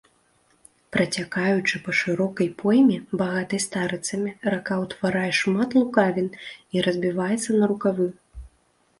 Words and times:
Працякаючы 0.95 1.75
па 1.87 1.91
шырокай 1.97 2.47
пойме, 2.61 2.95
багатай 3.21 3.61
старыцамі, 3.65 4.31
рака 4.53 4.75
ўтварае 4.85 5.29
шмат 5.41 5.69
лукавін 5.79 6.27
і 6.79 6.83
разбіваецца 6.89 7.49
на 7.61 7.69
рукавы. 7.73 8.07